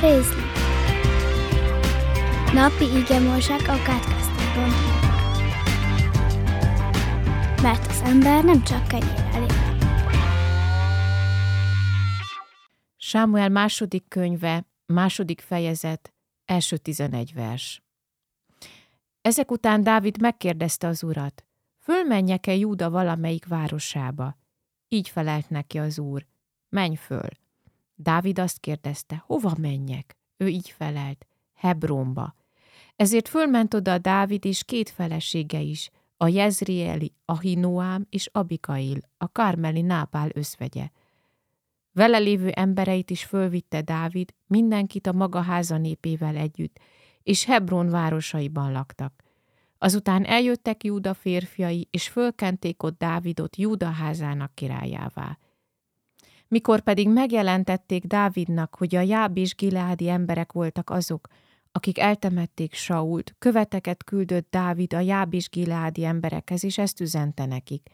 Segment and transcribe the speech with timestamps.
[0.00, 0.42] Rézli
[2.54, 4.70] Napi igemorság a kátkáztában
[7.62, 9.76] Mert az ember nem csak kenyérrel él.
[12.96, 17.82] Sámuel második könyve, második fejezet, első tizenegy vers.
[19.20, 21.44] Ezek után Dávid megkérdezte az urat,
[21.78, 24.38] fölmenjek-e Júda valamelyik városába?
[24.88, 26.26] Így felelt neki az úr,
[26.68, 27.28] menj föl.
[28.00, 30.16] Dávid azt kérdezte, hova menjek?
[30.36, 32.34] Ő így felelt, Hebronba.
[32.96, 39.80] Ezért fölment oda Dávid és két felesége is, a Jezrieli, Ahinoám és Abikail, a Karmeli
[39.80, 40.90] Nápál összvegye.
[41.92, 46.80] Vele lévő embereit is fölvitte Dávid, mindenkit a maga háza népével együtt,
[47.22, 49.22] és Hebron városaiban laktak.
[49.78, 55.38] Azután eljöttek Júda férfiai, és fölkenték ott Dávidot Júda házának királyává.
[56.48, 61.28] Mikor pedig megjelentették Dávidnak, hogy a Jáb és Gileádi emberek voltak azok,
[61.72, 67.88] akik eltemették Sault, követeket küldött Dávid a Jáb és Gileádi emberekhez, és ezt üzente nekik.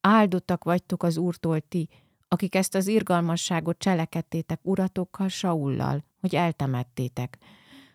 [0.00, 1.88] Áldottak vagytok az Úrtól ti,
[2.28, 7.38] akik ezt az irgalmasságot cselekedtétek uratokkal, Saullal, hogy eltemettétek.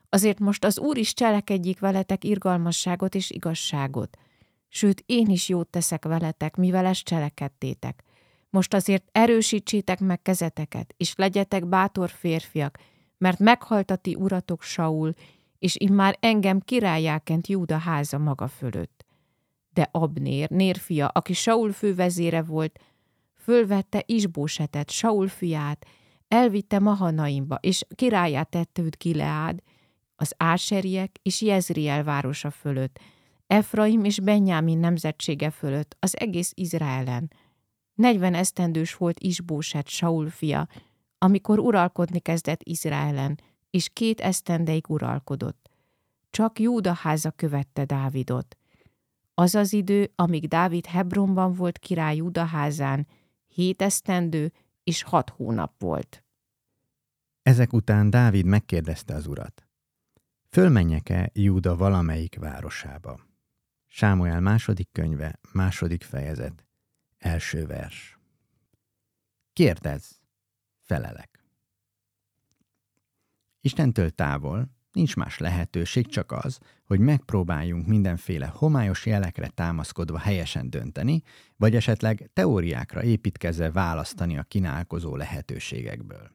[0.10, 4.18] Azért most az Úr is cselekedjék veletek irgalmasságot és igazságot.
[4.68, 8.04] Sőt, én is jót teszek veletek, mivel ezt cselekedtétek.
[8.56, 12.80] Most azért erősítsétek meg kezeteket, és legyetek bátor férfiak,
[13.18, 15.14] mert meghalt a ti uratok Saul,
[15.60, 19.06] és immár engem királyákent Júda háza maga fölött.
[19.70, 22.80] De Abnér, Nérfia, aki Saul fővezére volt,
[23.34, 25.86] fölvette Isbósetet, Saul fiát,
[26.28, 29.60] elvitte Mahanaimba, és királyát tette Gileád,
[30.16, 33.00] az Áseriek és Jezriel városa fölött,
[33.48, 37.30] Efraim és Benyámin nemzetsége fölött, az egész Izraelen.
[37.96, 40.68] Negyven esztendős volt Isbóset, Saul fia,
[41.18, 45.70] amikor uralkodni kezdett Izraelen, és két esztendeig uralkodott.
[46.30, 48.58] Csak Júda háza követte Dávidot.
[49.34, 53.08] Az az idő, amíg Dávid Hebronban volt király Júda házán,
[53.48, 54.52] hét esztendő
[54.84, 56.24] és hat hónap volt.
[57.44, 59.68] Ezek után Dávid megkérdezte az urat.
[60.50, 63.20] Fölmenjek-e Júda valamelyik városába?
[63.88, 66.65] Sámuel második könyve, második fejezet,
[67.26, 68.20] első vers.
[69.54, 70.12] Kérdezz,
[70.82, 71.44] felelek.
[73.62, 81.22] Istentől távol nincs más lehetőség, csak az, hogy megpróbáljunk mindenféle homályos jelekre támaszkodva helyesen dönteni,
[81.56, 86.32] vagy esetleg teóriákra építkezve választani a kínálkozó lehetőségekből.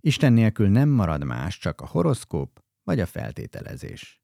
[0.00, 4.22] Isten nélkül nem marad más, csak a horoszkóp vagy a feltételezés.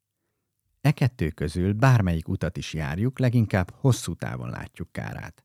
[0.80, 5.42] E kettő közül bármelyik utat is járjuk, leginkább hosszú távon látjuk kárát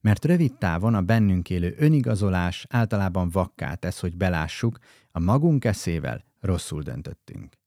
[0.00, 4.78] mert rövid távon a bennünk élő önigazolás általában vakká tesz, hogy belássuk,
[5.10, 7.58] a magunk eszével rosszul döntöttünk.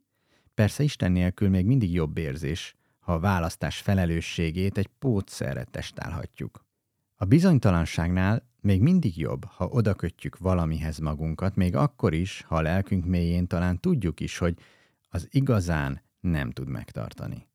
[0.53, 6.65] Persze Isten nélkül még mindig jobb érzés, ha a választás felelősségét egy pótszerre testálhatjuk.
[7.15, 13.05] A bizonytalanságnál még mindig jobb, ha odakötjük valamihez magunkat, még akkor is, ha a lelkünk
[13.05, 14.57] mélyén talán tudjuk is, hogy
[15.09, 17.47] az igazán nem tud megtartani.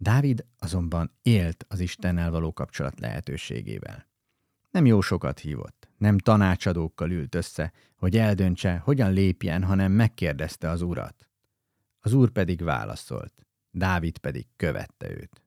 [0.00, 4.08] Dávid azonban élt az Istennel való kapcsolat lehetőségével.
[4.70, 10.82] Nem jó sokat hívott, nem tanácsadókkal ült össze, hogy eldöntse, hogyan lépjen, hanem megkérdezte az
[10.82, 11.28] urat.
[12.00, 15.42] Az úr pedig válaszolt, Dávid pedig követte őt.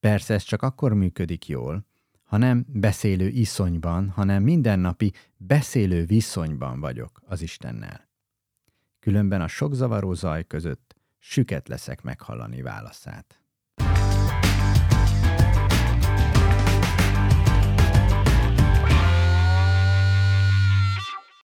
[0.00, 1.86] Persze ez csak akkor működik jól,
[2.24, 8.08] ha nem beszélő iszonyban, hanem mindennapi beszélő viszonyban vagyok az Istennel.
[8.98, 13.40] Különben a sok zavaró zaj között süket leszek meghallani válaszát.